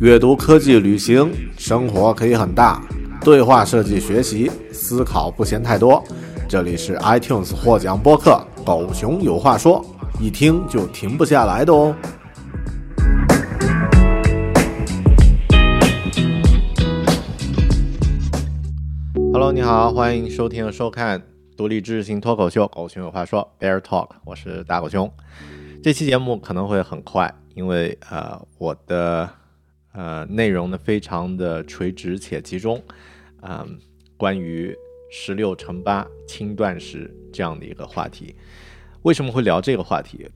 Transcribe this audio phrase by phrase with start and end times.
[0.00, 2.82] 阅读、科技、旅行，生活可以很大。
[3.20, 6.02] 对话设计、学习、思考不嫌太多。
[6.48, 9.84] 这里是 iTunes 获奖播客《狗熊有话说》，
[10.18, 11.94] 一听就停不下来的哦。
[19.34, 21.20] Hello，你好，欢迎收听收看
[21.58, 25.12] 独立知识型脱口秀《狗熊有话说》Bear Talk，我是大狗熊。
[25.82, 29.28] 这期节目可能会很快，因为呃，我的。
[29.92, 32.80] 呃，内容呢非常的垂直且集中，
[33.42, 33.76] 嗯，
[34.16, 34.72] 关于
[35.10, 38.36] 十六乘八轻断食这样的一个话题，
[39.02, 40.28] 为什么会聊这个话题？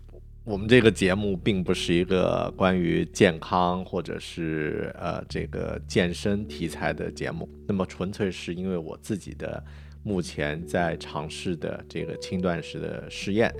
[0.43, 9.63] 我们这个节目并不是一个关于健康或者是呃这个健身题材的节目，那么纯粹是因为我自己的
[10.03, 13.55] 目前在尝试的这个轻断食的试验，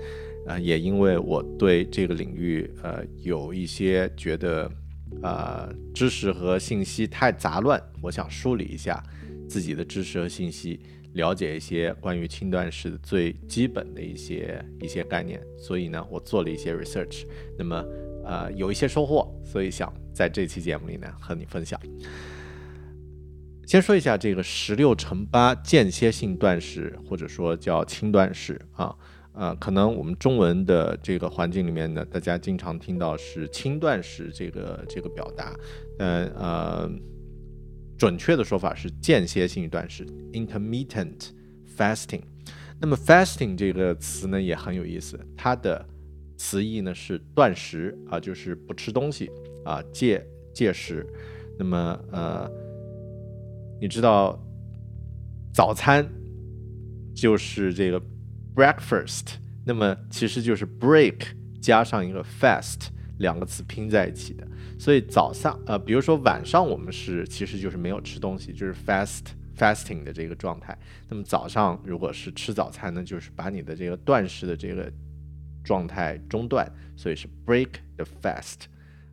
[0.45, 4.69] 呃，也因为我对这个领域呃有一些觉得。
[5.23, 9.01] 呃，知识和信息太杂乱，我想梳理一下
[9.47, 10.79] 自己的知识和信息，
[11.13, 15.41] 了解一些关于轻断食最基本的一些一些概念。
[15.57, 17.25] 所以呢，我做了一些 research，
[17.57, 17.83] 那么
[18.23, 21.79] 呃有一些收获，所以想在这期节目里呢和你分享。
[23.65, 28.95] 先说一下这个十六乘八间歇性断食，或者说叫轻断食啊。
[29.37, 35.53] 呃，可能我们中文的这个环境里面呢，大家经常听到是轻断食这个这个表达，
[35.99, 36.89] 呃呃，
[37.97, 41.31] 准确的说法是间歇性断食 （intermittent
[41.77, 42.21] fasting）。
[42.79, 45.85] 那么 fasting 这个词呢也很有意思，它的
[46.37, 49.29] 词义呢是断食啊，就是不吃东西
[49.65, 51.05] 啊，戒戒食。
[51.59, 52.49] 那么呃，
[53.81, 54.37] 你知道
[55.53, 56.07] 早餐
[57.13, 58.01] 就是这个。
[58.55, 59.33] Breakfast，
[59.65, 61.15] 那么其实就是 break
[61.61, 64.47] 加上一个 fast 两个词拼在一起的，
[64.79, 69.23] 所以早上呃，比如说晚上我们是其实就是没有吃东西，就是 fast
[69.57, 70.77] fasting 的这个状态。
[71.09, 74.89] 那么早上如果是吃早餐呢，就是把你的这个断食的这个
[75.61, 76.65] 状态中断，
[76.95, 78.67] 所以是 break the fast，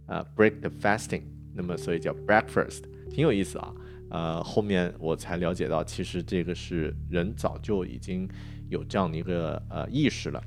[0.06, 1.22] 呃，break the fasting。
[1.52, 3.74] 那么所以叫 breakfast，挺有意思啊。
[4.10, 8.28] 呃，后面我才了解到，其实这个是人早就已经。
[8.72, 10.42] 有这样的一个呃意识了，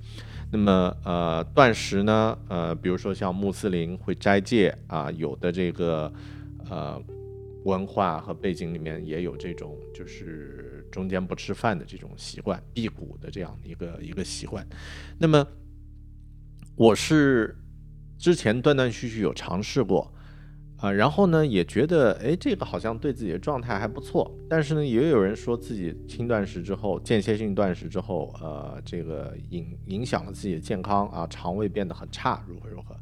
[0.51, 6.11] 那么呃断食呢，呃比如说像穆斯林会斋戒啊，有的这个
[6.69, 7.01] 呃
[7.63, 14.67] 文化和背景里面也有这种就是中间不吃饭的这种习惯，辟谷的这样的一个一个习惯。
[15.19, 15.47] 那么
[16.75, 17.55] 我是
[18.17, 20.11] 之前断断续续有尝试过。
[20.85, 24.31] 啊，然后呢，也觉得哎，这个好像对自己的状态还不错。
[24.47, 32.95] 但是呢，也有人说自己轻断食之后，间歇性断食之后，呃，这个影影响了自己的健康啊，肠胃变得很差，如何如何。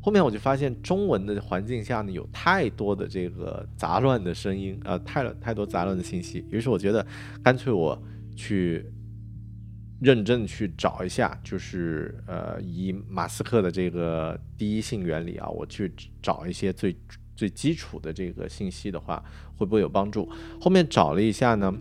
[0.00, 6.44] 后面我就发现，中文的环境下呢，有太多的这个杂乱的声音，呃，太太多杂乱的信息。
[6.50, 7.06] 于是我觉得，
[7.44, 7.96] 干脆我
[8.34, 8.84] 去。
[10.00, 15.92] 认真去找一下，就是呃，以马斯克的这个第一性原理啊，我去
[16.22, 16.96] 找一些最
[17.34, 19.20] 最基础的这个信息的话，
[19.56, 20.28] 会不会有帮助？
[20.60, 21.76] 后面找了一下呢，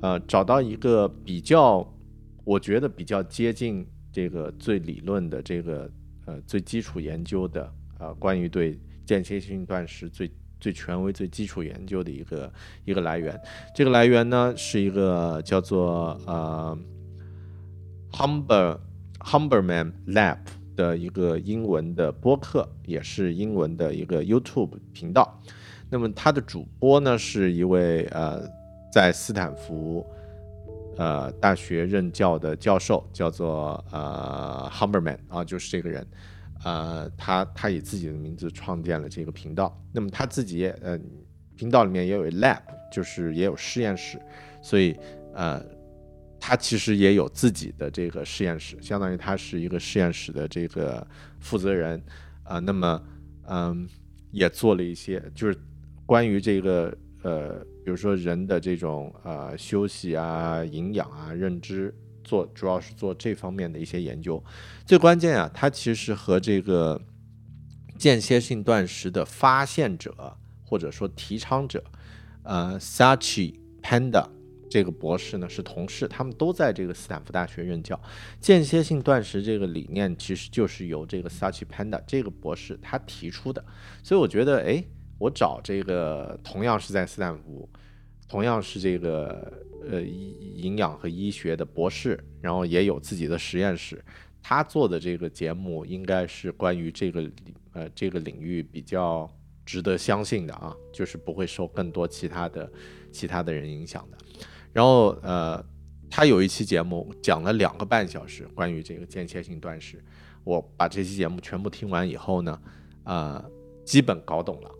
[0.00, 1.86] 呃，找到一个比较，
[2.42, 5.88] 我觉得比较接近这个最理论的这个
[6.26, 8.76] 呃最基础研究的呃关于对
[9.06, 12.52] 间歇性断食最最权威、最基础研究的一个
[12.84, 13.40] 一个来源。
[13.76, 16.76] 这个来源呢是一个叫做呃。
[18.12, 18.78] Humber
[19.20, 20.38] Humberman Lab
[20.76, 25.40] 的一个英文的播客，也是英文的一个 YouTube 频道。
[25.90, 28.42] 那么他的主播呢，是一位呃
[28.92, 30.06] 在斯坦福
[30.96, 36.06] 呃大学任教的教授，叫做呃 Humberman 啊，就是这个人。
[36.64, 39.76] 呃，他他以自己的名字创建了这个频道。
[39.92, 40.98] 那么他自己也呃
[41.56, 42.60] 频道里面也有 lab，
[42.92, 44.18] 就是也有实验室，
[44.62, 44.96] 所以
[45.34, 45.62] 呃。
[46.40, 51.06] 他其实也有自己的这个实验室，相当于他是一个实验室的这个
[51.38, 52.02] 负责人，
[52.42, 53.02] 啊，那么，
[53.46, 53.86] 嗯，
[54.32, 55.56] 也做了一些，就是
[56.06, 61.94] 关于这个，呃，比如说人的这种呃休息啊、营养啊、认知，
[62.24, 64.42] 做主要是做这方面的一些研究。
[64.86, 67.00] 最关键啊，他其实和这个
[67.98, 71.84] 间歇性断食的发现者或者说提倡者，
[72.44, 74.26] 呃，Sachi Panda。
[74.70, 78.00] 这个博士呢是同事，他们都在这个斯坦福大学任教。
[78.40, 83.62] 间歇性断食这个理念其实就是由这个 Sachi Panda 这个博士他提出的，
[84.02, 84.82] 所以我觉得，哎，
[85.18, 87.68] 我找这个同样是在斯坦福，
[88.28, 89.52] 同样是这个
[89.90, 94.02] 呃营养和医学的博士，然后也有自己的实验室，
[94.40, 97.30] 他做的这个节目应该是关于这个
[97.72, 99.28] 呃这个领域比较
[99.66, 102.72] 值得相信的啊，就是不会受更多其他的
[103.10, 104.18] 其他的人影响的。
[104.72, 105.64] 然后呃，
[106.08, 110.02] 他有一期节目讲了两个半小时关于这个间歇性断食，
[110.44, 112.60] 我把这期节目全部听完以后呢，
[113.04, 113.44] 呃，
[113.84, 114.70] 基本搞懂了，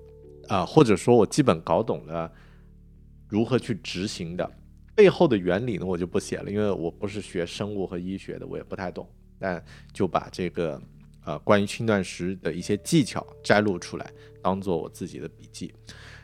[0.49, 2.31] 啊，或者说我基本搞懂了
[3.29, 4.51] 如何去执行的
[4.95, 9.09] 背后的原理呢，我就不写了，因为我不是学生物和医学的，我也不太懂，
[9.39, 9.63] 但
[9.93, 10.81] 就把这个。
[11.23, 14.11] 呃，关于轻断食的一些技巧摘录出来，
[14.43, 15.71] 当做我自己的笔记。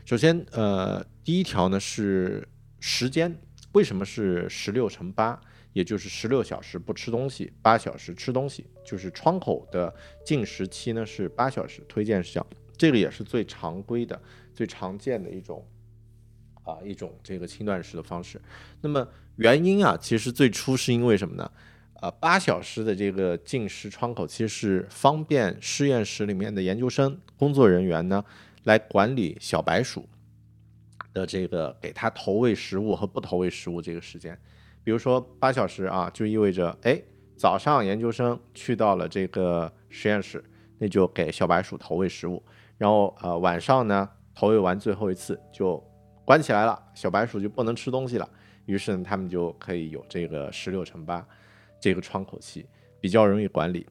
[0.07, 2.49] 首先，呃，第一条呢是
[2.81, 3.39] 时间，
[3.77, 5.39] 为什么是十六乘八？
[5.75, 9.95] 也就是十六小时不吃东西，八小时吃东西，就是窗口的
[10.25, 11.83] 进食期呢是八小时。
[11.87, 12.47] 推荐是这样，
[12.79, 14.19] 这个也是最常规的、
[14.55, 15.63] 最常见的一种
[16.65, 18.41] 啊一种这个轻断食的方式。
[18.81, 19.07] 那么
[19.37, 21.53] 原因啊，其实最初是因为什么呢？
[22.01, 28.25] 呃，八小时的这个进食窗口，其实是方便实验室里面的研究生工作人员呢，
[28.65, 30.09] 来管理小白鼠
[31.17, 34.39] 的这个给它投喂食物和不投喂食物这个时间。
[34.85, 37.01] 比如说八小时啊，就意味着，哎，
[37.39, 40.45] 早上研究生去到了这个实验室，
[40.77, 42.45] 那就给小白鼠投喂食物，
[42.77, 45.83] 然后呃晚上呢投喂完最后一次就
[46.27, 48.29] 关起来了，小白鼠就不能吃东西了。
[48.67, 51.27] 于是呢，他们就可以有这个十六乘八。
[51.79, 52.67] 这个窗口期
[53.01, 53.87] 比较容易管理。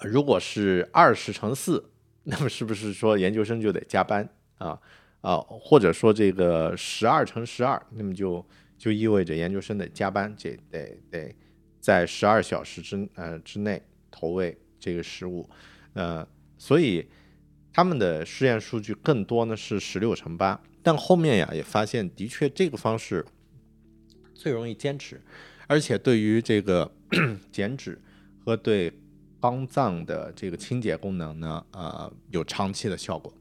[0.00, 1.90] 如果是二十乘四，
[2.24, 4.26] 那么是不是说研究生就得加班
[4.56, 4.80] 啊
[5.22, 5.38] 啊？
[5.48, 8.44] 或者说这个十二乘十二，那么就
[8.76, 11.34] 就意味着研究生得加班，这得得
[11.80, 15.48] 在十二小时之呃之内投喂这个食物。
[15.94, 16.26] 呃，
[16.58, 17.08] 所以
[17.72, 23.24] 他们的试验数据更多呢是十六乘八，但后面呀也发现，的确这个方式
[24.34, 25.20] 最容易坚持。
[25.68, 26.90] 而且对于这个
[27.50, 27.98] 减脂
[28.44, 28.92] 和对
[29.40, 33.32] 肝脏的这个清洁功能呢，呃，有长期的效果。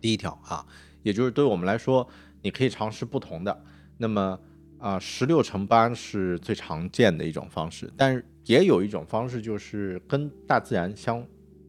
[0.00, 0.64] 第一条啊，
[1.02, 2.08] 也就是对我们来说，
[2.42, 3.64] 你可以尝试不同的。
[3.96, 4.38] 那么
[4.78, 11.24] 啊，十六乘八是最常见的一种方式，但也有一种方式就是跟大自然相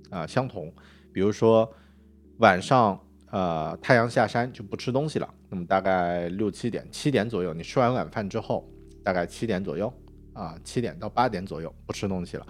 [0.10, 0.74] 啊相同，
[1.12, 1.72] 比如说
[2.38, 3.00] 晚上
[3.32, 8.70] 呃太阳下山就不吃东西了，那么大概六七点七点左右，你吃完晚饭之后。
[9.02, 9.92] 大概七点左右
[10.34, 12.46] 啊，七点到八点左右不吃东西了。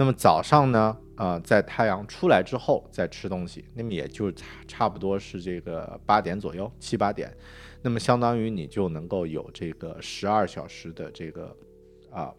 [0.00, 7.30] 那么早上呢，呃，在太阳出来之后再吃东西，那么也就差差不多是这个八点左右，七八点。
[7.82, 11.54] 那么相当于你就能够有这个十二小时的这个
[12.10, 12.32] 啊，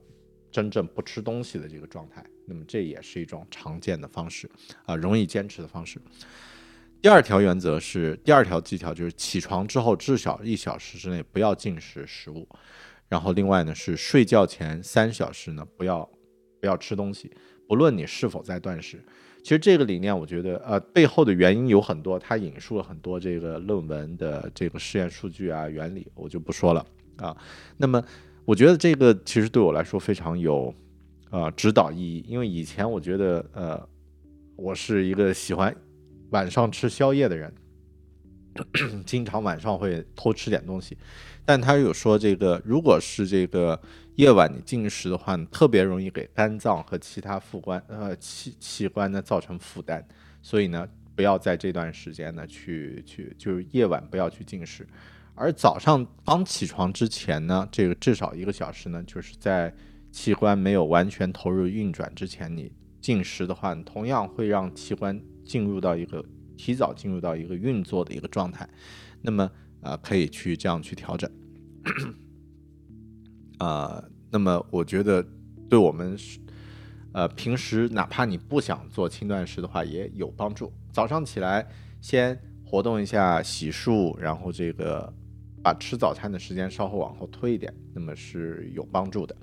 [0.51, 2.25] 真正不吃东西的这个状态。
[2.47, 4.49] 那么这也是一种常见的方式
[4.87, 6.01] 啊，容易坚持的方式。
[6.99, 12.49] 第二条原则是，第二条技巧就是起床之后至少一小时之内不要进食食物。
[13.07, 16.09] 然后另外呢是睡觉前三小时呢不要
[16.61, 17.29] 不要吃东西，
[17.67, 19.03] 不论你是否在断食。
[19.43, 26.85] 其实这个理念我觉得呃背后的原因有很多，它引述了很多这个论文的这个实验数据啊原理，我就不说了
[27.17, 27.35] 啊。
[27.75, 28.01] 那么
[28.45, 30.71] 我觉得这个其实对我来说非常有
[31.31, 33.89] 呃指导意义，因为以前我觉得呃
[34.55, 35.75] 我是一个喜欢
[36.29, 37.51] 晚上吃宵夜的人，
[39.07, 40.95] 经常晚上会偷吃点东西。
[41.43, 43.81] 但他有说，这个如果是这个
[44.15, 50.03] 夜晚你进食的话，特别容易给肝脏和其他副官呃器器官呢造成负担，
[50.41, 54.87] 所以呢，不要在这段时间呢去去就是夜晚不要去进食，
[55.33, 59.73] 而早上刚起床之前呢，这个至少一个小时呢，就是在
[60.11, 66.23] 器官没有完全投入运转之前，你进食的话，同样会让器官进入到一个
[66.57, 68.67] 提早进入到一个运作的一个状态，
[69.21, 69.49] 那么。
[69.81, 71.27] 啊，可以去这样去调整，
[73.61, 75.23] 啊，那么我觉得
[75.69, 76.17] 对我们，
[77.13, 80.73] 呃，平时哪怕你不想做轻断食的话，也有帮助。
[80.91, 81.67] 早上起来
[82.01, 85.13] 先活动一下，洗漱，然后这个
[85.61, 89.35] 把吃早餐的时间稍后往后推一点，那么是有帮助的。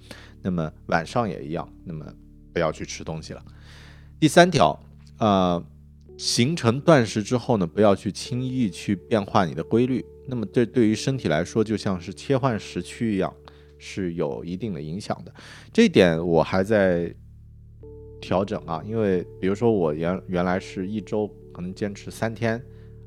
[0.42, 2.04] 那么晚上也一样，那么
[2.52, 3.44] 不要去吃东西了。
[4.18, 4.76] 第三条，
[5.18, 5.64] 呃，
[6.16, 10.04] 形成断食之后呢，不要去轻易去变化你的规律。
[10.26, 13.32] 那么这对于身体来说，就像是切换时区一样，
[13.78, 15.32] 是有一定的影响的。
[15.72, 17.14] 这一点我还在
[18.20, 22.62] 调整啊，因为比如说我原原来是一周可能坚持三天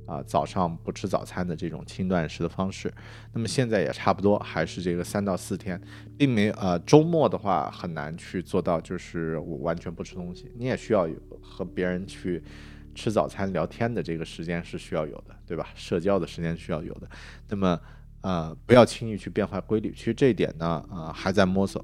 [0.06, 2.94] 啊，早上不吃早餐的这种轻断食的方式，
[3.34, 5.80] 那么现在也差不多还是这个三到四天，
[6.18, 11.08] 并没呃周末的话很难去做到，就是我完全不吃东西，你也需要
[11.42, 12.42] 和别人去。
[12.94, 15.70] 吃早餐聊天的这个时间是需要有的，对吧？
[15.76, 17.10] 社交的时间需要有的。
[17.48, 17.80] 那么，
[18.22, 19.94] 呃，不要轻易去变化规律。
[19.96, 21.84] 其实这一点呢，呃，还在摸索。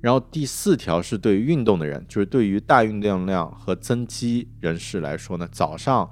[0.00, 6.08] 然后第四条是对于运动的人，就是对于大运动量和增肌人士来说呢，早上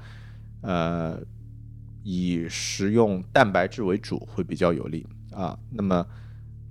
[0.62, 1.21] 呃，
[2.03, 5.57] 以食用蛋白质为主会比较有利啊。
[5.71, 6.07] 那么，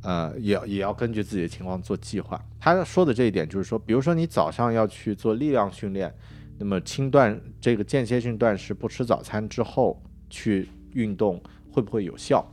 [0.02, 2.44] 呃，也也要根据自己的情况做计划。
[2.60, 6.14] 他说的这一点就是说，比如说你早上要去做力量训练，
[6.58, 11.42] 那么轻断这个间歇性断食，不吃早餐之后去运动
[11.74, 12.48] 会不会有效？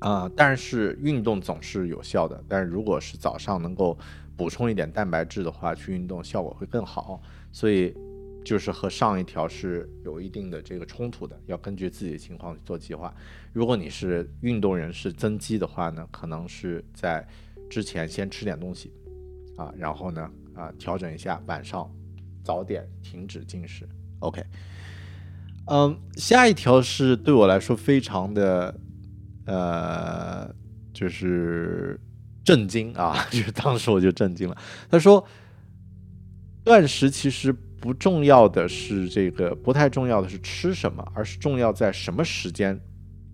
[0.00, 3.96] 啊，但是运动总是有效的，但是如果是早上能够
[4.36, 7.22] 补充一点蛋白质的话，去运动效果会更好。
[7.50, 7.94] 所以
[8.44, 13.14] 就是和上一条是有一定的这个冲突的，要根据自己的情况去做计划。
[13.52, 17.26] 如果你是运动人士增肌的话呢，可能是在
[17.70, 18.92] 之前先吃点东西，
[19.56, 21.88] 啊，然后呢，啊，调整一下晚上
[22.42, 23.88] 早点停止进食。
[24.18, 24.42] OK，
[25.66, 28.78] 嗯，下一条是对我来说非常的。
[29.44, 30.48] 呃，
[30.94, 32.00] 就是
[32.44, 33.26] 震惊啊！
[33.28, 34.56] 就是当时我就震惊了。
[34.88, 35.26] 他说，
[36.62, 42.80] 断食其实不重要的是这个，不太重要的是吃什么，而是重要在什么时间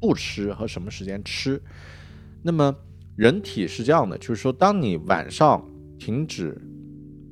[0.00, 1.60] 不吃和什么时间吃。
[2.42, 2.74] 那么
[3.14, 5.62] 人体是这样的，就是说，当你晚上
[5.98, 6.58] 停止。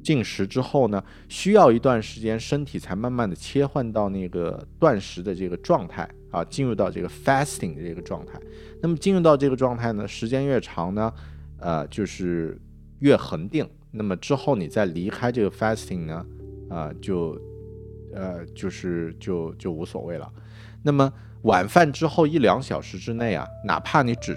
[0.06, 8.38] 进食之后呢，需要一段时间，身体才慢慢的切换到那个断食的这个状态啊，进入到这个 fasting 的这个状态。
[8.80, 11.12] 那么进入到这个状态呢，时间越长呢，
[11.58, 12.56] 呃，就是
[13.00, 13.68] 越恒定。
[13.90, 16.24] 那么之后你再离开这个 fasting 呢，
[16.70, 17.36] 啊，就
[18.14, 20.32] 呃，就是就就无所谓了。
[20.84, 24.36] 那么晚饭之后一两小时之内啊，哪怕你只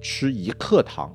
[0.00, 1.14] 吃一克糖，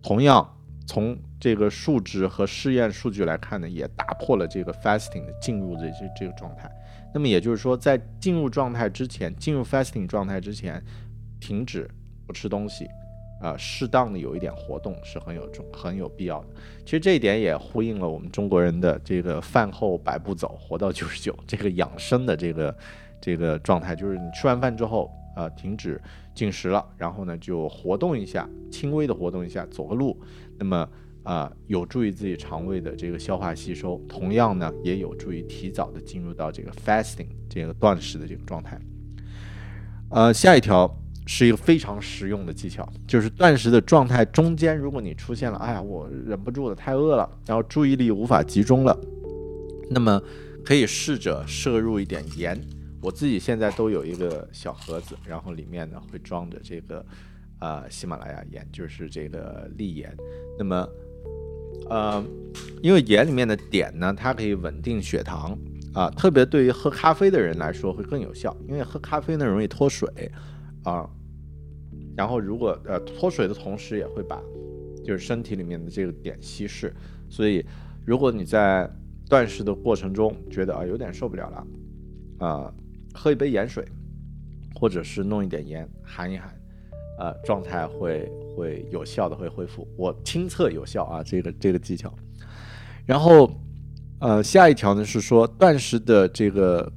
[0.00, 0.56] 同样
[0.92, 6.70] 从这个数值和试验数据来看呢，也打破了这个 fasting 的进入的这这个状态。
[7.14, 10.84] 那么也就是说，在进入状态之前，进入 fasting 状态之前，
[11.40, 11.88] 停止
[12.26, 12.86] 不吃东西，
[13.40, 16.48] 啊，适当的有一点活动是很有重很有必要的。
[16.84, 22.76] 其实这一点也呼应了我们中国人的这个饭后百步走，活到九十九这个养生的这个
[23.18, 26.00] 这个状态，就是你吃完饭之后，啊，停止
[26.34, 30.20] 进食了，然后呢就活动一下，轻微的活动一下，走个路，
[30.58, 30.88] 那么。
[31.24, 38.76] 啊，有助于自己肠胃的这个消化吸收，同样呢，也有助于提早的进入到这个 fasting 这个断食的这个状态。
[40.10, 40.92] 呃，下一条
[41.24, 48.98] 是一个非常实用的技巧，就是断食的状态中间，如果你出现了，哎呀，我忍不住了，太饿了，然后注意力无法集中了，
[49.90, 50.20] 那么
[50.64, 52.60] 可以试着摄入一点盐。
[53.02, 57.04] 我自己现在都有一个小盒子，然后里面呢会装着这个
[57.58, 60.16] 呃喜马拉雅盐，就是这个利盐。
[60.56, 60.88] 那么
[61.90, 62.24] 呃，
[62.80, 65.58] 因为盐里面的碘呢，它可以稳定血糖
[65.92, 70.08] 啊，特别对于喝咖啡的人来说会更有效，因为喝咖啡呢容易脱水
[70.84, 71.10] 啊，
[72.16, 74.40] 然后如果呃脱水的同时也会把
[75.04, 76.94] 就是身体里面的这个碘稀释，
[77.28, 77.66] 所以
[78.06, 78.88] 如果你在
[79.28, 81.66] 断食的过程中觉得啊有点受不了了
[82.46, 82.74] 啊，
[83.14, 83.84] 喝一杯盐水，
[84.74, 86.52] 或者是弄一点盐含一含。
[87.18, 92.12] 呃，状态会会有效的会恢复，我亲测有效啊，这个这个技巧。
[93.06, 93.48] 然后，
[94.18, 96.90] 呃，下一条呢是说断食的这个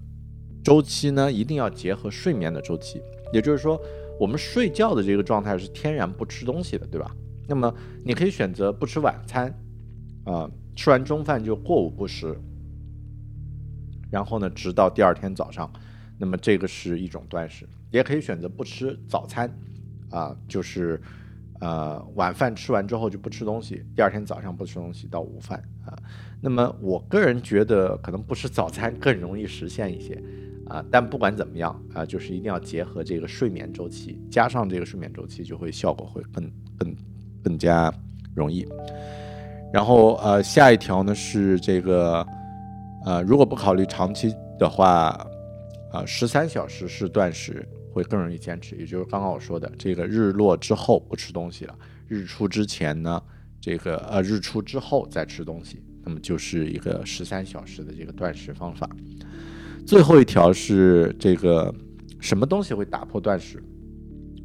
[0.63, 3.01] 周期呢，一定要结合睡眠的周期，
[3.33, 3.79] 也就是说，
[4.19, 7.11] 我们睡觉的这个状态是天然不吃东西的，对吧？
[7.47, 7.71] 那么
[8.03, 9.53] 你可以选择不吃晚餐，
[10.23, 12.35] 啊，吃完中饭就过午不食，
[14.09, 15.71] 然后呢，直到第二天早上，
[16.17, 19.49] 那么这个是一种断食，也可以选择不吃早餐。
[20.11, 21.01] 啊，就是，
[21.59, 25.97] 呃，晚饭吃完之后就不吃东西，第二天早上不吃东西到午饭啊。
[26.39, 30.21] 那么我个人觉得可能不吃早餐更容易实现一些
[30.67, 30.85] 啊。
[30.89, 36.95] 但不管怎么样啊，就是一定要结合这个睡眠周期，加上这个睡眠周期，就会效果会更更
[37.43, 37.91] 更加
[38.33, 38.65] 容易。
[39.73, 42.25] 然后呃，下一条呢是这个，
[43.05, 45.27] 呃，如果不考虑长期的话，
[45.95, 47.67] 啊，十三小时是断食。
[47.95, 51.73] 会更容易坚持，也就是刚刚我说的这个日落之后不吃东西了，
[52.09, 53.23] 日出之前呢，
[53.61, 58.89] 这个呃日出之后再吃东西，那么就是一个十三小时的这个断食方法。
[59.87, 61.73] 最后一条是这个
[62.19, 63.63] 什么东西会打破断食？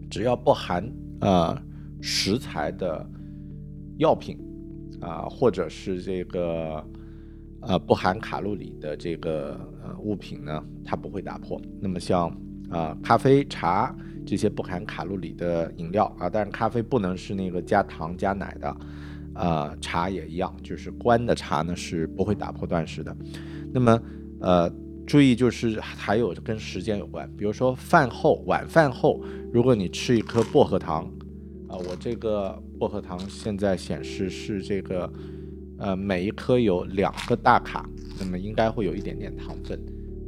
[0.09, 0.89] 只要不含
[1.19, 1.61] 啊
[2.01, 3.05] 食材的
[3.99, 4.39] 药品
[5.01, 6.89] 啊，或者是这个
[7.63, 9.59] 呃不含卡路里的这个
[9.99, 11.61] 物品呢，它不会打破。
[11.81, 12.31] 那么像。
[12.71, 13.93] 啊，咖啡、茶
[14.25, 18.77] 这些不含卡路里的饮料啊，但是咖啡不能是那个加糖加奶的，
[19.35, 23.17] 啊，茶也一样，就是关的茶呢是不会打破断食的。
[23.75, 24.01] 那么，
[24.41, 24.73] 呃，
[25.05, 29.21] 注意就是还有跟时间有关，比如说饭后、晚饭后，
[29.53, 31.13] 如果你吃一颗薄荷糖，
[31.67, 35.13] 啊，我这个薄荷糖现在显示是这个，
[35.81, 39.81] 呃，每一颗有两个大卡，那么应该会有一点点糖分。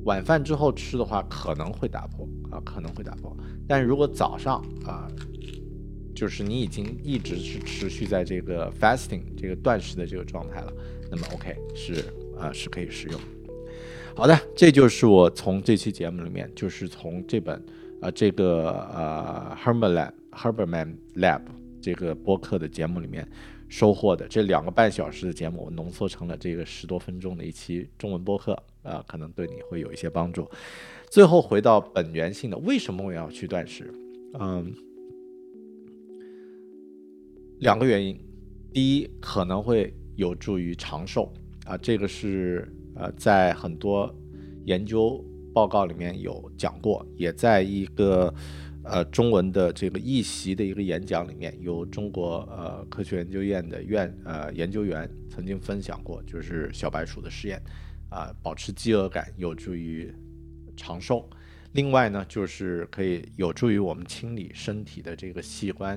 [0.05, 3.37] 晚饭之后吃的话，可能会打破啊，可能会打破。
[3.69, 5.07] 但如果早上啊，
[6.15, 10.73] 就是你已经一直是持续在这个 fasting 这个断食的这个状态了，
[11.11, 12.03] 那么 OK 是
[12.39, 13.21] 啊是可以食用。
[14.17, 17.63] 好的，这就是我从这期节目里面，就是从这本
[18.01, 21.43] 啊这个呃 Herman Herberman Lab
[21.81, 23.29] 这个播客的节目里面。
[23.73, 28.53] 收获的这两个半小时的节目，我浓缩成了这个十多分钟的一期中文播客
[28.83, 30.47] 啊，可能对你会有一些帮助。
[31.09, 33.91] 最后回到本源性的，为什么我要去断食？
[34.39, 34.71] 嗯，
[37.61, 38.15] 两个原因。
[38.75, 41.33] 第一，可能会有助于长寿
[41.65, 44.15] 啊，这个是呃在很多
[44.67, 45.25] 研究
[45.55, 48.33] 报告里面有讲过，也在一个。
[48.85, 57.63] 呃，中文的这个一席的一个演讲里面，有中国呃科学研究院的院呃研究员曾经分享过，就是小白鼠的实验，
[58.11, 60.13] 啊，保持饥饿感有助于
[60.77, 61.31] 长寿。
[61.75, 65.97] 另外呢，就是可以有助于我们清理身体的这个器官。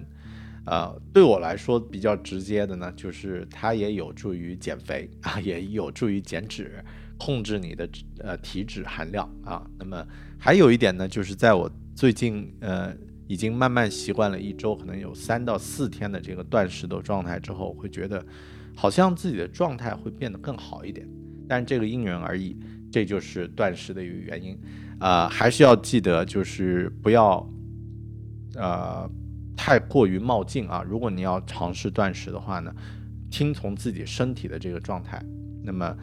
[0.68, 6.86] 呃，对我来说比较直接的呢，就是它也有助于减肥啊，也有助于减脂，
[7.18, 7.90] 控制你的
[8.20, 9.66] 呃体脂含量啊。
[9.80, 10.06] 那么
[10.38, 11.68] 还有一点呢，就是在我。
[11.96, 12.94] 最近呃，
[13.26, 18.24] 已经慢慢习惯了一周可能有三到四天的这个断食的状态之后，会觉得
[18.76, 21.08] 好像自己的状态会变得更好一点。
[21.48, 22.58] 但是这个因人而异，
[22.92, 24.60] 这就是断食的一个原因。
[25.00, 27.50] 啊，还是要记得就是不要
[28.56, 29.10] 呃
[29.56, 30.84] 太过于冒进啊。
[30.86, 32.74] 如果你要尝试断食的话呢，
[33.32, 35.24] 听从自己身体的这个状态，
[35.64, 35.98] 那么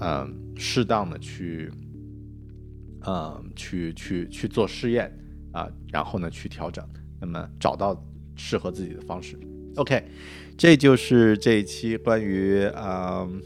[0.00, 1.70] 嗯，适当的去
[3.06, 5.10] 嗯去去去做试验。
[5.58, 6.86] 啊，然后呢，去调整，
[7.20, 8.00] 那么找到
[8.36, 9.36] 适合自己的方式。
[9.74, 10.04] OK，
[10.56, 13.42] 这就是这一期关于嗯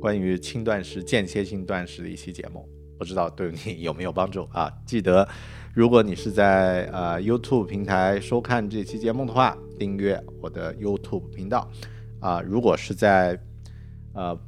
[0.00, 4.72] 关于轻断食、间歇性断食的一期节目，不知道对你 有没有帮助啊？
[4.86, 5.28] 记得，
[5.74, 11.68] 如果你是在呃 YouTube 平台收看这期节目的话，订阅我的 YouTube 频道
[12.20, 12.40] 啊。
[12.40, 13.36] 如果是在
[14.12, 14.38] 呃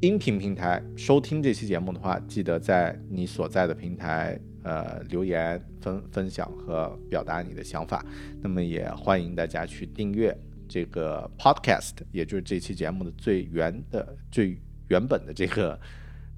[0.00, 4.38] 音频平台收听这期节目的话，记得在你所在的平台。
[4.62, 8.04] 呃，留言分分享和表达你的想法，
[8.40, 10.36] 那么也欢迎大家去订阅
[10.68, 15.78] 这个 podcast，也就是这期节目的最原的、最原本的这个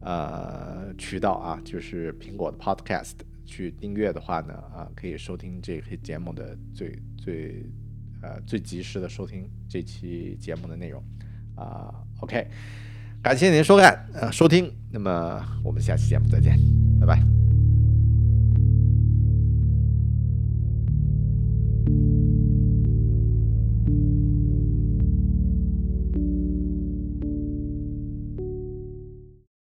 [0.01, 3.15] 呃渠道啊，就是苹果的 podcast。
[3.47, 7.67] 去订阅的话呢，啊，可以收听这期节目的最最
[8.23, 11.03] 呃最及时的收听这期节目的内容
[11.57, 11.93] 啊。
[12.21, 12.47] OK，
[13.21, 16.57] 感谢您收看呃收听，那么我们下期节目再见，
[17.01, 17.50] 拜拜。